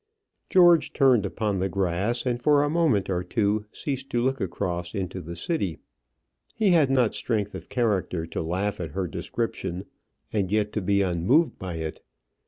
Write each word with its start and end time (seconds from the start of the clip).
George 0.49 0.93
turned 0.93 1.27
upon 1.27 1.59
the 1.59 1.69
grass, 1.69 2.25
and 2.25 2.41
for 2.41 2.63
a 2.63 2.69
moment 2.71 3.07
or 3.07 3.23
two 3.23 3.67
ceased 3.71 4.09
to 4.09 4.19
look 4.19 4.41
across 4.41 4.95
into 4.95 5.21
the 5.21 5.35
city. 5.35 5.77
He 6.55 6.71
had 6.71 6.89
not 6.89 7.13
strength 7.13 7.53
of 7.53 7.69
character 7.69 8.25
to 8.25 8.41
laugh 8.41 8.79
at 8.79 8.93
her 8.93 9.05
description 9.05 9.85
and 10.33 10.51
yet 10.51 10.73
to 10.73 10.81
be 10.81 11.03
unmoved 11.03 11.59
by 11.59 11.75
it. 11.75 12.01